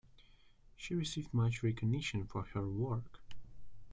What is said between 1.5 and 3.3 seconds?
recognition for her work.